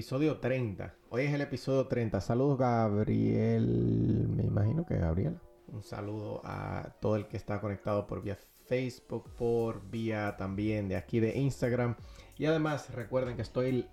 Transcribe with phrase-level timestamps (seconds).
[0.00, 0.94] Episodio 30.
[1.10, 2.22] Hoy es el episodio 30.
[2.22, 4.28] Saludos Gabriel.
[4.30, 5.38] Me imagino que Gabriel.
[5.68, 10.96] Un saludo a todo el que está conectado por vía Facebook, por vía también de
[10.96, 11.96] aquí de Instagram.
[12.38, 13.88] Y además recuerden que estoy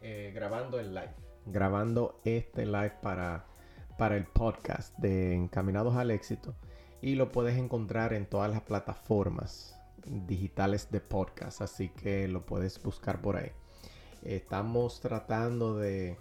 [0.00, 1.14] eh, grabando el live.
[1.44, 3.46] Grabando este live para,
[3.98, 6.54] para el podcast de Encaminados al Éxito.
[7.02, 11.62] Y lo puedes encontrar en todas las plataformas digitales de podcast.
[11.62, 13.50] Así que lo puedes buscar por ahí.
[14.22, 16.18] Estamos tratando de,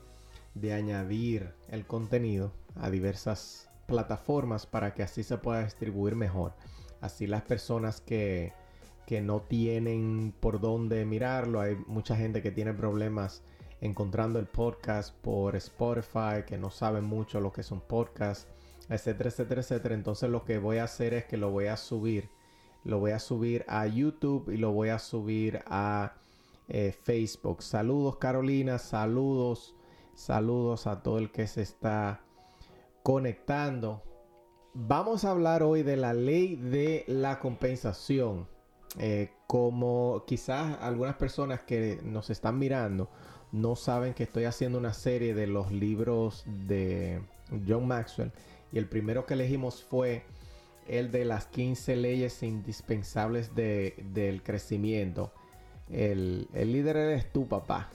[0.74, 6.54] añadir el contenido a diversas plataformas para que así se pueda distribuir mejor.
[7.02, 8.54] Así las personas que,
[9.06, 13.44] que no tienen por dónde mirarlo, hay mucha gente que tiene problemas
[13.82, 18.48] encontrando el podcast por Spotify, que no saben mucho lo que son podcasts,
[18.90, 19.96] etcétera, etcétera, etcétera.
[19.96, 22.30] Entonces lo que voy a hacer es que lo voy a subir.
[22.84, 26.14] Lo voy a subir a YouTube y lo voy a subir a
[26.70, 27.62] eh, Facebook.
[27.64, 29.76] Saludos Carolina, saludos,
[30.14, 32.22] saludos a todo el que se está
[33.04, 34.04] conectando.
[34.74, 38.48] Vamos a hablar hoy de la ley de la compensación.
[38.98, 43.10] Eh, como quizás algunas personas que nos están mirando
[43.52, 47.22] no saben que estoy haciendo una serie de los libros de
[47.68, 48.32] John Maxwell
[48.72, 50.24] y el primero que elegimos fue
[50.88, 55.32] el de las 15 leyes indispensables del crecimiento.
[55.92, 57.90] El, líder eres tú, papá.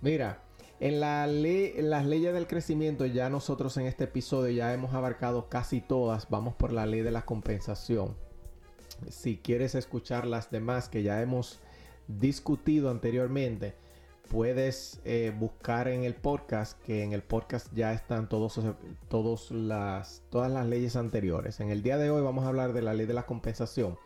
[0.00, 0.42] Mira,
[0.80, 5.48] en, la en las leyes del crecimiento ya nosotros en este episodio ya hemos abarcado
[5.48, 6.28] casi todas.
[6.28, 8.16] Vamos por la ley de la compensación.
[9.08, 11.60] Si quieres escuchar las demás que ya hemos
[12.08, 13.74] discutido anteriormente,
[14.28, 18.60] puedes eh, buscar en el podcast, que en el podcast ya están todos,
[19.08, 21.60] todos las, todas las leyes anteriores.
[21.60, 23.96] En el día de hoy vamos a hablar de la ley de la compensación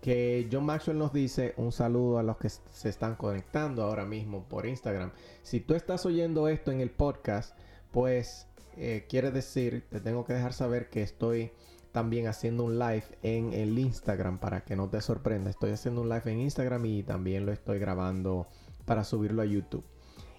[0.00, 4.44] que John Maxwell nos dice un saludo a los que se están conectando ahora mismo
[4.48, 5.10] por Instagram.
[5.42, 7.56] Si tú estás oyendo esto en el podcast,
[7.90, 8.46] pues
[8.76, 11.50] eh, quiere decir, te tengo que dejar saber que estoy
[11.92, 15.48] también haciendo un live en el Instagram para que no te sorprenda.
[15.48, 18.46] Estoy haciendo un live en Instagram y también lo estoy grabando
[18.84, 19.84] para subirlo a YouTube.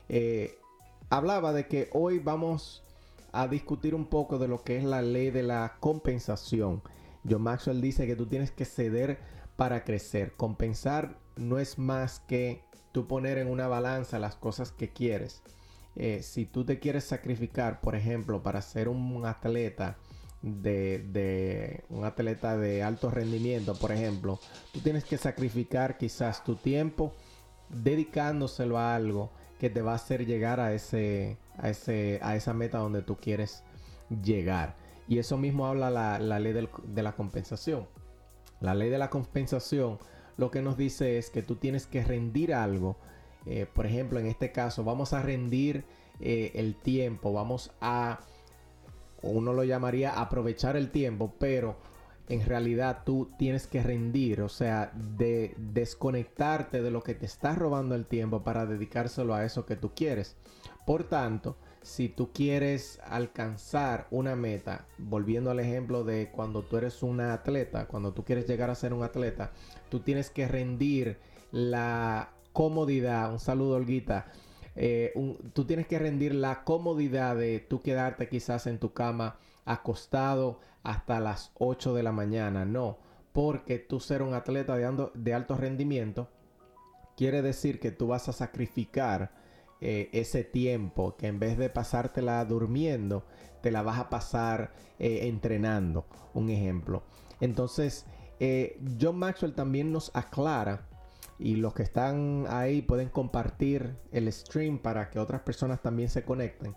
[0.08, 0.60] Eh,
[1.10, 2.84] hablaba de que hoy vamos
[3.32, 6.84] a discutir un poco de lo que es la ley de la compensación.
[7.28, 9.20] John Maxwell dice que tú tienes que ceder
[9.58, 10.34] para crecer.
[10.38, 12.64] Compensar no es más que
[12.94, 15.44] tú poner en una balanza las cosas que quieres.
[15.96, 19.98] Eh, si tú te quieres sacrificar, por ejemplo, para ser un atleta
[20.42, 24.40] de, un atleta de alto rendimiento, por ejemplo,
[24.72, 27.14] tú tienes que sacrificar quizás tu tiempo
[27.70, 32.54] dedicándoselo a algo que te va a hacer llegar a ese, a ese, a esa
[32.54, 33.64] meta donde tú quieres
[34.24, 34.76] llegar.
[35.08, 37.88] Y eso mismo habla la, ley de la compensación.
[38.60, 40.00] La ley de la compensación
[40.38, 42.98] lo que nos dice es que tú tienes que rendir algo.
[43.46, 45.84] Eh, por ejemplo, en este caso, vamos a rendir
[46.20, 48.20] eh, el tiempo, vamos a,
[49.22, 51.78] uno lo llamaría aprovechar el tiempo, pero
[52.30, 57.56] en realidad tú tienes que rendir, o sea, de desconectarte de lo que te está
[57.56, 60.36] robando el tiempo para dedicárselo a eso que tú quieres.
[60.86, 61.58] Por tanto,
[61.88, 67.88] si tú quieres alcanzar una meta, volviendo al ejemplo de cuando tú eres una atleta,
[67.88, 69.52] cuando tú quieres llegar a ser un atleta,
[69.90, 71.18] tú tienes que rendir
[71.52, 74.26] la comodidad, un saludo Olguita,
[74.76, 75.14] eh,
[75.54, 81.22] tú tienes que rendir la comodidad de tú quedarte quizás en tu cama acostado hasta
[81.22, 82.98] las 8 de la mañana, no,
[83.32, 86.28] porque tú ser un atleta de, de alto rendimiento
[87.16, 89.32] quiere decir que tú vas a sacrificar
[89.80, 93.26] eh, ese tiempo que en vez de pasártela durmiendo,
[93.62, 96.06] te la vas a pasar eh, entrenando.
[96.34, 97.04] Un ejemplo.
[97.42, 98.06] Entonces,
[98.40, 100.88] eh, John Maxwell también nos aclara
[101.38, 106.24] y los que están ahí pueden compartir el stream para que otras personas también se
[106.24, 106.76] conecten.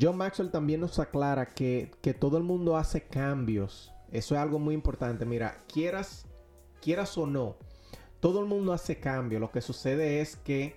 [0.00, 3.92] John Maxwell también nos aclara que, que, todo el mundo hace cambios.
[4.10, 5.24] Eso es algo muy importante.
[5.24, 6.26] Mira, quieras,
[6.80, 7.56] quieras o no,
[8.18, 9.40] todo el mundo hace cambios.
[9.40, 10.76] Lo que sucede es que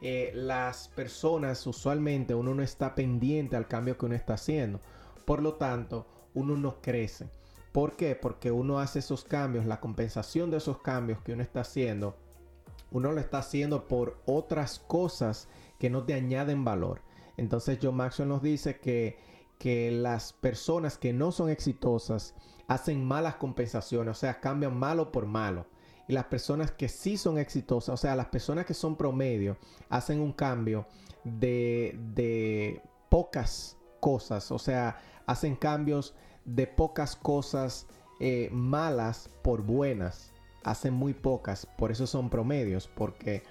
[0.00, 4.80] eh, las personas usualmente uno no está pendiente al cambio que uno está haciendo.
[5.24, 7.30] Por lo tanto, uno no crece.
[7.72, 8.14] ¿Por qué?
[8.14, 12.16] Porque uno hace esos cambios, la compensación de esos cambios que uno está haciendo,
[12.90, 15.48] uno lo está haciendo por otras cosas
[15.78, 17.02] que no te añaden valor.
[17.36, 19.18] Entonces John Maxwell nos dice que,
[19.58, 22.34] que las personas que no son exitosas
[22.68, 25.66] hacen malas compensaciones, o sea, cambian malo por malo.
[26.08, 29.56] Y las personas que sí son exitosas, o sea, las personas que son promedio,
[29.88, 30.86] hacen un cambio
[31.24, 36.14] de, de pocas cosas, o sea, hacen cambios
[36.44, 37.86] de pocas cosas
[38.18, 40.32] eh, malas por buenas.
[40.64, 43.44] Hacen muy pocas, por eso son promedios, porque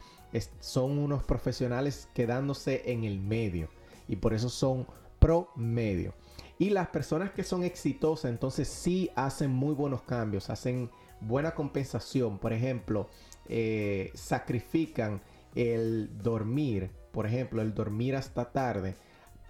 [0.60, 3.70] son unos profesionales quedándose en el medio
[4.10, 4.86] y por eso son
[5.20, 6.14] promedio.
[6.58, 10.90] Y las personas que son exitosas entonces sí hacen muy buenos cambios, hacen
[11.26, 12.40] buena compensación.
[12.40, 13.10] Por ejemplo,
[13.48, 15.22] eh, sacrifican
[15.56, 18.96] el dormir, por ejemplo, el dormir hasta tarde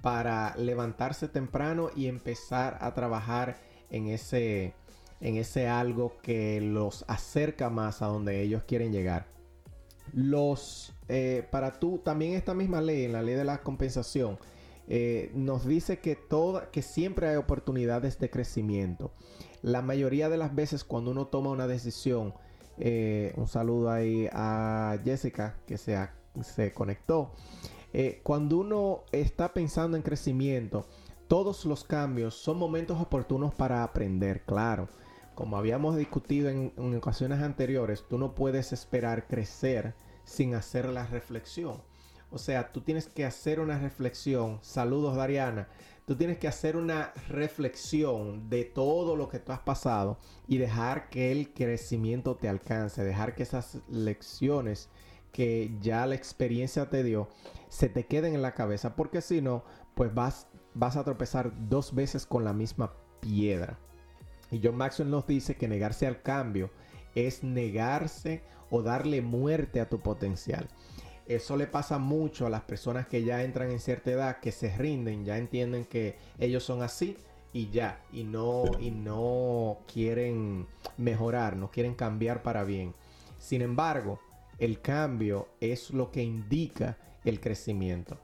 [0.01, 3.57] para levantarse temprano y empezar a trabajar
[3.89, 4.73] en ese,
[5.19, 9.25] en ese algo que los acerca más a donde ellos quieren llegar.
[10.13, 14.37] Los, eh, para tú, también esta misma ley, en la ley de la compensación,
[14.87, 19.11] eh, nos dice que, toda, que siempre hay oportunidades de crecimiento.
[19.65, 22.35] La mayoría de las veces cuando uno toma una decisión,
[22.77, 25.97] eh, un saludo ahí a Jessica que se,
[26.43, 27.31] se conectó.
[27.91, 30.85] Eh, cuando uno está pensando en crecimiento,
[31.27, 34.87] todos los cambios son momentos oportunos para aprender, claro.
[35.33, 39.95] Como habíamos discutido en, en ocasiones anteriores, tú no puedes esperar crecer
[40.25, 41.81] sin hacer la reflexión.
[42.31, 44.59] O sea, tú tienes que hacer una reflexión.
[44.61, 45.67] Saludos, Dariana.
[46.05, 51.09] Tú tienes que hacer una reflexión de todo lo que tú has pasado y dejar
[51.09, 54.89] que el crecimiento te alcance, dejar que esas lecciones
[55.31, 57.27] que ya la experiencia te dio
[57.69, 61.93] se te queden en la cabeza, porque si no, pues vas, vas a tropezar dos
[61.93, 63.79] veces con la misma piedra.
[64.51, 66.69] Y John Maxwell nos dice que negarse al cambio
[67.15, 70.67] es negarse o darle muerte a tu potencial.
[71.27, 74.75] Eso le pasa mucho a las personas que ya entran en cierta edad, que se
[74.77, 77.17] rinden, ya entienden que ellos son así
[77.51, 80.67] y ya, y no, y no quieren
[80.97, 82.93] mejorar, no quieren cambiar para bien.
[83.39, 84.19] Sin embargo,
[84.59, 88.17] el cambio es lo que indica el crecimiento.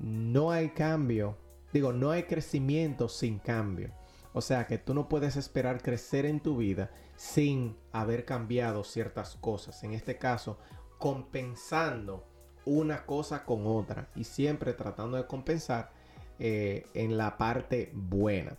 [0.00, 1.36] No hay cambio,
[1.72, 3.90] digo, no hay crecimiento sin cambio.
[4.32, 9.36] O sea que tú no puedes esperar crecer en tu vida sin haber cambiado ciertas
[9.36, 9.82] cosas.
[9.82, 10.58] En este caso,
[11.00, 12.24] compensando
[12.66, 15.90] una cosa con otra y siempre tratando de compensar
[16.38, 18.54] eh, en la parte buena.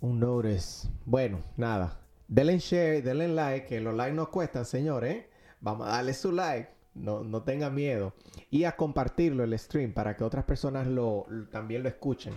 [0.00, 0.88] Un notice.
[1.04, 2.00] Bueno, nada.
[2.26, 5.16] Denle share, denle like, que los likes no cuestan, señores.
[5.16, 5.30] ¿eh?
[5.60, 6.70] Vamos a darle su like.
[6.94, 8.14] No, no tenga miedo.
[8.50, 12.34] Y a compartirlo el stream para que otras personas lo, también lo escuchen.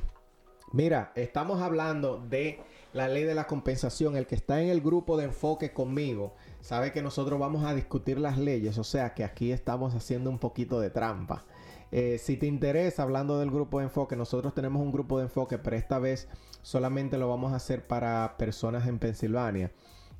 [0.74, 2.60] Mira, estamos hablando de
[2.94, 4.16] la ley de la compensación.
[4.16, 8.20] El que está en el grupo de enfoque conmigo sabe que nosotros vamos a discutir
[8.20, 11.46] las leyes, o sea que aquí estamos haciendo un poquito de trampa.
[11.92, 15.58] Eh, si te interesa, hablando del grupo de enfoque, nosotros tenemos un grupo de enfoque,
[15.58, 16.28] pero esta vez
[16.62, 19.72] solamente lo vamos a hacer para personas en Pensilvania.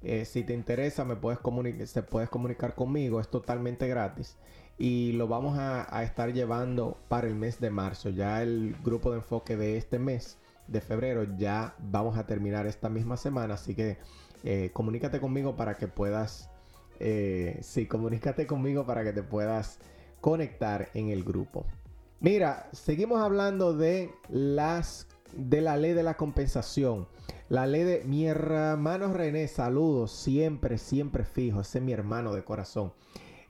[0.02, 4.38] Eh, si te interesa, me puedes comunicar, te puedes comunicar conmigo, es totalmente gratis.
[4.78, 8.10] Y lo vamos a estar llevando para el mes de marzo.
[8.10, 10.38] Ya el grupo de enfoque de este mes
[10.72, 13.98] de febrero ya vamos a terminar esta misma semana, así que
[14.44, 16.50] eh, comunícate conmigo para que puedas,
[17.00, 19.80] eh, sí, comunícate conmigo para que te puedas
[20.22, 21.66] conectar en el grupo.
[22.20, 27.08] Mira, seguimos hablando de las de la ley de la compensación.
[27.50, 32.44] La ley de mi hermano René, saludos, siempre, siempre fijo, ese es mi hermano de
[32.44, 32.94] corazón.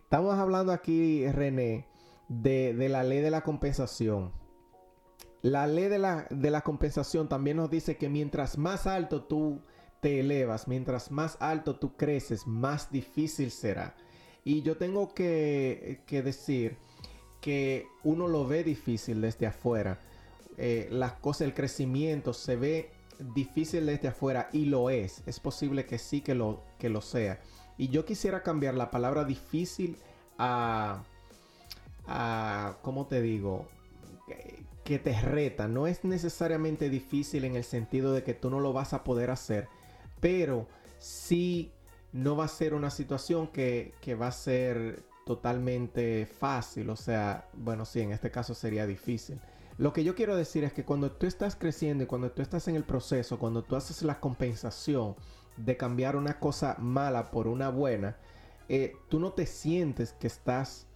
[0.03, 1.87] Estamos hablando aquí, René,
[2.27, 4.31] de, de la ley de la compensación.
[5.41, 9.61] La ley de la, de la compensación también nos dice que mientras más alto tú
[10.01, 13.95] te elevas, mientras más alto tú creces, más difícil será.
[14.43, 16.77] Y yo tengo que, decir
[17.41, 19.99] que uno lo ve difícil desde afuera.
[20.57, 25.23] Eh, las cosas, el crecimiento se ve difícil desde afuera y lo es.
[25.25, 27.41] Es posible que sí que lo, que lo sea.
[27.77, 29.97] Y yo quisiera cambiar la palabra difícil
[30.37, 31.03] a,
[32.07, 33.67] a ¿cómo te digo?
[34.89, 35.69] Que te reta.
[35.69, 39.29] No es necesariamente difícil en el sentido de que tú no lo vas a poder
[39.29, 39.69] hacer
[40.19, 40.67] pero
[40.99, 41.71] sí
[42.11, 47.85] no va a ser una situación que, va a ser totalmente fácil, o sea, bueno,
[47.85, 49.39] sí, en este caso sería difícil.
[49.77, 52.67] Lo que yo quiero decir es que cuando tú estás creciendo y cuando tú estás
[52.67, 55.15] en el proceso, cuando tú haces la compensación
[55.55, 58.17] de cambiar una cosa mala por una buena,
[58.67, 60.87] eh, tú no te sientes que estás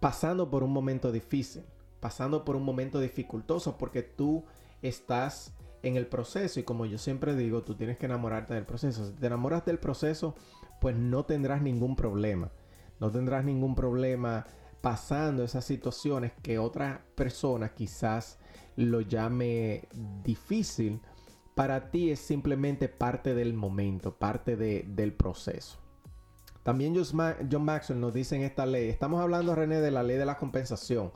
[0.00, 1.64] pasando por un momento difícil,
[2.04, 4.44] pasando por un momento dificultoso, porque tú
[4.82, 9.06] estás en el proceso y como yo siempre digo, tú tienes que enamorarte del proceso.
[9.06, 10.34] Si te enamoras del proceso,
[10.82, 12.50] pues no tendrás ningún problema.
[13.00, 14.44] No tendrás ningún problema
[14.82, 18.38] pasando esas situaciones que otra persona quizás
[18.76, 19.88] lo llame
[20.22, 21.00] difícil.
[21.54, 25.78] Para ti es simplemente parte del momento, parte del proceso.
[26.64, 26.94] También
[27.50, 30.36] John Maxwell nos dice en esta ley, estamos hablando René de la ley de la
[30.36, 31.10] compensación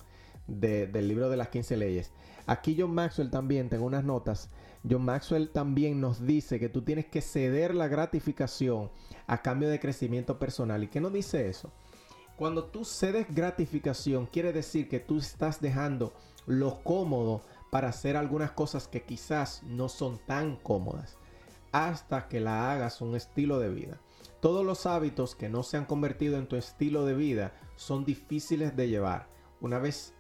[0.48, 2.10] del libro de las 15 leyes.
[2.46, 4.50] Aquí John Maxwell también, tengo unas notas,
[4.88, 8.90] John Maxwell también nos dice que tú tienes que ceder la gratificación
[9.26, 10.82] a cambio de crecimiento personal.
[10.82, 11.70] ¿Y qué nos dice eso?
[12.36, 16.12] Cuando tú cedes gratificación, quiere decir que tú estás dejando
[16.46, 21.18] lo cómodo para hacer algunas cosas que quizás no son tan cómodas
[21.72, 24.00] hasta que la hagas un estilo de vida.
[24.40, 28.76] Todos los hábitos que no se han convertido en tu estilo de vida son difíciles
[28.76, 29.28] de llevar.
[29.60, 30.14] Una vez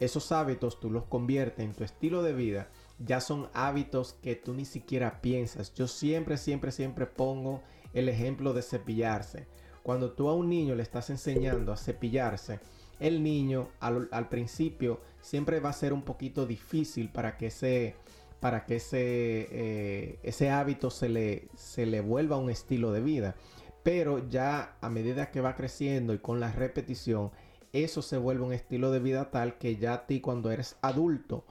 [0.00, 4.54] esos hábitos tú los conviertes en tu estilo de vida, ya son hábitos que tú
[4.54, 5.74] ni siquiera piensas.
[5.74, 9.46] Yo siempre, siempre, siempre pongo el ejemplo de cepillarse.
[9.82, 12.60] Cuando tú a un niño le estás enseñando a cepillarse,
[12.98, 17.94] el niño al, principio siempre va a ser un poquito difícil para que ese,
[18.40, 23.36] para que ese, eh, ese hábito se le, se le vuelva un estilo de vida.
[23.82, 27.30] Pero ya a medida que va creciendo y con la repetición,
[27.72, 31.44] eso se vuelve un estilo de vida tal que ya a ti cuando eres adulto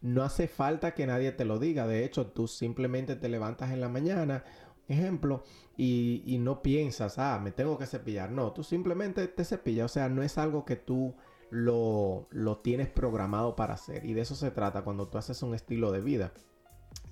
[0.00, 1.86] no hace falta que nadie te lo diga.
[1.86, 4.44] De hecho, tú simplemente te levantas en la mañana,
[4.88, 5.42] ejemplo,
[5.76, 8.30] y, no piensas, ah, me tengo que cepillar.
[8.30, 9.86] No, tú simplemente te cepillas.
[9.86, 11.14] O sea, no es algo que tú
[11.50, 14.04] lo, lo tienes programado para hacer.
[14.04, 16.32] Y de eso se trata cuando tú haces un estilo de vida.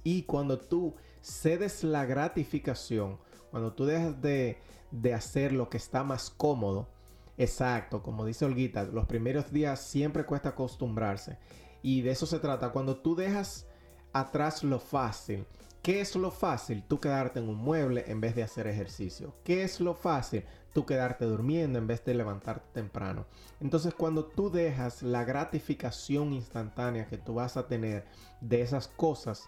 [0.03, 3.19] Y cuando tú cedes la gratificación,
[3.51, 4.59] cuando tú dejas de,
[4.91, 6.94] de hacer lo que está más cómodo,
[7.37, 11.39] Exacto, como dice Olguita, los primeros días siempre cuesta acostumbrarse.
[11.83, 12.71] Y de eso se trata.
[12.71, 13.67] Cuando tú dejas
[14.15, 15.45] atrás lo fácil.
[15.83, 16.83] ¿Qué es lo fácil?
[16.89, 19.35] Tú quedarte en un mueble en vez de hacer ejercicio.
[19.45, 20.45] ¿Qué es lo fácil?
[20.73, 23.27] Tú quedarte durmiendo en vez de levantarte temprano.
[23.61, 28.07] Entonces cuando tú dejas la gratificación instantánea que tú vas a tener
[28.41, 29.43] de esas cosas,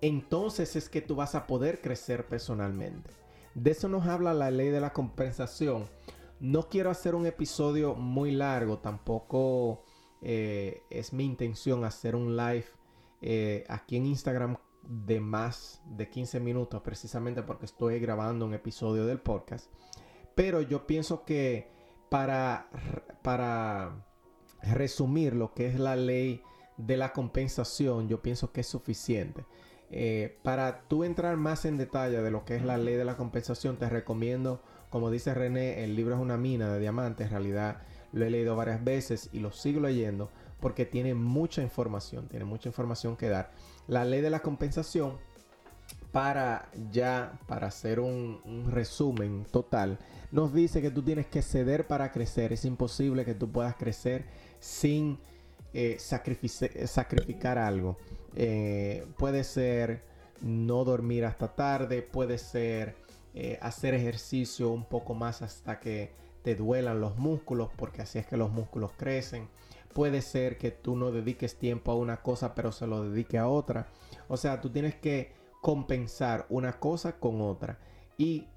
[0.00, 3.10] entonces es que tú vas a poder crecer personalmente.
[3.54, 5.84] De eso nos habla la ley de la compensación
[6.40, 9.84] no quiero hacer un episodio muy largo, tampoco
[10.22, 12.66] eh, es mi intención hacer un live
[13.22, 19.06] eh, aquí en Instagram de más de 15 minutos, precisamente porque estoy grabando un episodio
[19.06, 19.70] del podcast.
[20.34, 21.70] Pero yo pienso que
[22.08, 22.70] para,
[23.22, 24.06] para
[24.62, 26.42] resumir lo que es la ley
[26.78, 29.44] de la compensación, yo pienso que es suficiente.
[29.90, 33.16] Eh, para tú entrar más en detalle de lo que es la ley de la
[33.16, 37.26] compensación, te recomiendo como dice René, el libro es una mina de diamantes.
[37.26, 37.82] En realidad
[38.12, 40.30] lo he leído varias veces y lo sigo leyendo
[40.60, 43.50] porque tiene mucha información, tiene mucha información que dar.
[43.86, 45.16] La ley de la compensación,
[46.12, 49.98] para ya, para hacer un, resumen total,
[50.32, 52.52] nos dice que tú tienes que ceder para crecer.
[52.52, 54.26] Es imposible que tú puedas crecer
[54.58, 55.18] sin
[55.72, 57.96] eh, sacrificar algo.
[58.36, 60.02] Eh, puede ser
[60.40, 62.96] no dormir hasta tarde, puede ser
[63.34, 68.26] eh, hacer ejercicio un poco más hasta que te duelan los músculos, porque así es
[68.26, 69.48] que los músculos crecen.
[69.92, 73.48] Puede ser que tú no dediques tiempo a una cosa, pero se lo dedique a
[73.48, 73.88] otra.
[74.28, 77.78] O sea, tú tienes que compensar una cosa con otra.
[78.16, 78.48] Y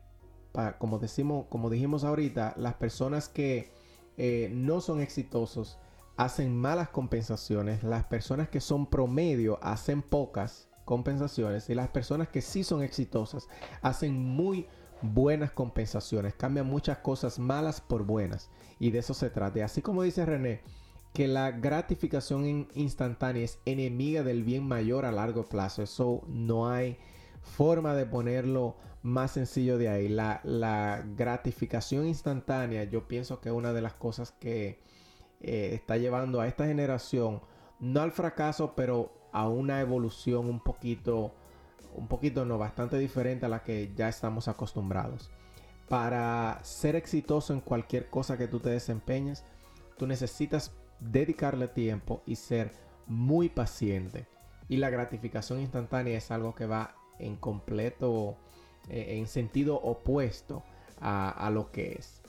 [0.78, 3.72] como, decimos, como dijimos ahorita, las personas que
[4.18, 5.80] eh, no son exitosos
[6.16, 7.84] hacen malas compensaciones.
[7.84, 13.48] Las personas que son promedio hacen pocas compensaciones y las personas que sí son exitosas
[13.82, 14.68] hacen muy
[15.02, 18.50] buenas compensaciones, cambian muchas cosas malas por buenas
[18.80, 19.66] y de eso se trata.
[19.66, 20.62] Así como dice René,
[21.14, 26.98] que la gratificación instantánea es enemiga del bien mayor a largo plazo, eso no hay
[27.42, 30.08] forma de ponerlo más sencillo de ahí.
[30.08, 34.80] La, la gratificación instantánea yo pienso que es una de las cosas que
[35.42, 37.42] eh, está llevando a esta generación,
[37.80, 41.34] no al fracaso, pero a una evolución un poquito,
[41.96, 45.32] un poquito no, bastante diferente a la que ya estamos acostumbrados.
[45.90, 49.44] Para ser exitoso en cualquier cosa que tú te desempeñes,
[49.98, 52.72] tú necesitas dedicarle tiempo y ser
[53.08, 54.28] muy paciente.
[54.70, 58.38] Y la gratificación instantánea es algo que va en completo,
[58.90, 60.64] eh, en sentido opuesto
[61.02, 62.22] a, a, lo que es.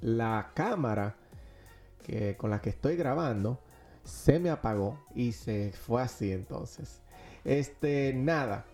[0.00, 1.16] La cámara
[2.04, 3.58] que, con la que estoy grabando
[4.06, 7.02] se me apagó y se fue así entonces.
[7.44, 8.64] Este, nada.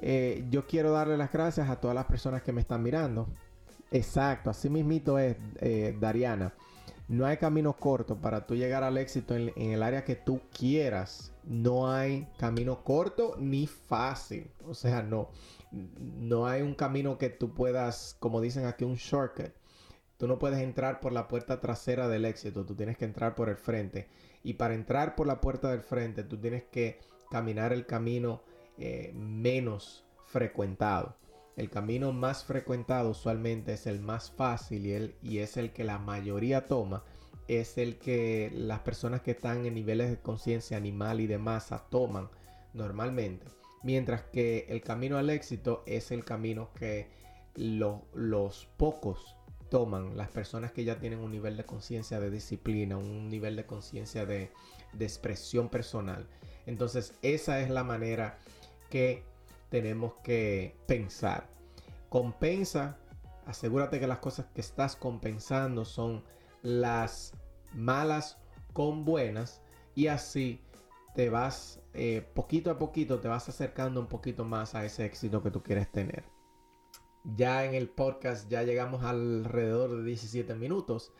[0.00, 3.26] Eh, yo quiero darle las gracias a todas las personas que me están mirando.
[3.90, 6.52] Exacto, así mismito es, eh, Dariana.
[7.08, 11.32] no hay camino corto para tú llegar al éxito en, el área que tú quieras.
[11.44, 14.50] No hay camino corto ni fácil.
[14.66, 15.30] O sea, no.
[15.72, 19.52] No hay un camino que tú puedas, como dicen aquí, un shortcut.
[20.16, 23.48] Tú no puedes entrar por la puerta trasera del éxito, tú tienes que entrar por
[23.48, 24.08] el frente.
[24.44, 28.42] Y para entrar por la puerta del frente, tú tienes que caminar el camino
[28.78, 31.16] eh, menos frecuentado.
[31.56, 35.84] El camino más frecuentado usualmente es el más fácil y, el, y es el que
[35.84, 37.04] la mayoría toma.
[37.48, 41.86] Es el que las personas que están en niveles de conciencia animal y de masa
[41.90, 42.28] toman
[42.72, 43.46] normalmente.
[43.82, 47.08] Mientras que el camino al éxito es el camino que
[47.54, 49.33] los pocos
[49.70, 53.66] toman, las personas que ya tienen un nivel de conciencia de disciplina, un nivel de
[53.66, 54.50] conciencia de,
[54.98, 56.26] expresión personal.
[56.66, 58.38] Entonces esa es la manera
[58.90, 59.24] que
[59.70, 61.48] tenemos que pensar.
[62.08, 62.96] Compensa,
[63.46, 66.22] asegúrate que las cosas que estás compensando son
[66.62, 67.32] las
[67.72, 68.38] malas
[68.72, 69.60] con buenas
[69.94, 70.60] y así
[71.14, 75.42] te vas eh, poquito a poquito, te vas acercando un poquito más a ese éxito
[75.42, 76.24] que tú quieres tener.
[77.24, 81.10] Ya en el podcast ya llegamos alrededor de 17 minutos.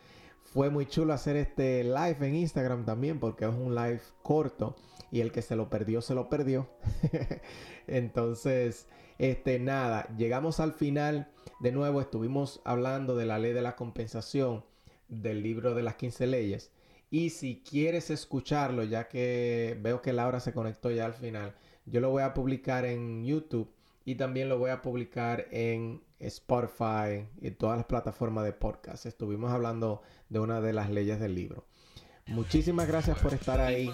[0.43, 4.75] Fue muy chulo hacer este live en Instagram también porque es un live corto
[5.11, 6.69] y el que se lo perdió se lo perdió.
[7.87, 8.85] Entonces,
[9.17, 11.31] este nada, llegamos al final.
[11.59, 14.63] De nuevo estuvimos hablando de la ley de la compensación
[15.07, 16.71] del libro de las 15 leyes.
[17.09, 21.99] Y si quieres escucharlo, ya que veo que Laura se conectó ya al final, yo
[21.99, 23.74] lo voy a publicar en YouTube
[24.05, 29.07] y también lo voy a publicar en Spotify y todas las plataformas de podcast.
[29.07, 31.65] Estuvimos hablando de una de las leyes del libro.
[32.27, 33.91] Muchísimas gracias por estar ahí.